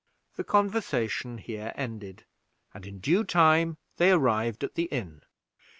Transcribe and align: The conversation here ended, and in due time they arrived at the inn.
The 0.35 0.43
conversation 0.43 1.37
here 1.37 1.73
ended, 1.75 2.25
and 2.73 2.87
in 2.87 2.97
due 3.01 3.23
time 3.23 3.77
they 3.97 4.09
arrived 4.11 4.63
at 4.63 4.73
the 4.73 4.85
inn. 4.85 5.21